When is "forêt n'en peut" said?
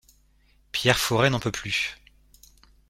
0.97-1.51